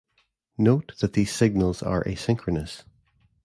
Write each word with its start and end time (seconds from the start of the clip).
Note 0.57 0.95
that 0.99 1.13
these 1.13 1.31
signals 1.31 1.83
are 1.83 2.03
asynchronous. 2.05 2.85